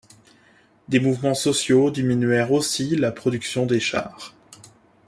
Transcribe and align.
Des 0.89 0.99
mouvements 0.99 1.35
sociaux 1.35 1.91
diminuèrent 1.91 2.51
aussi 2.51 2.95
la 2.95 3.11
production 3.11 3.67
des 3.67 3.79
chars. 3.79 4.33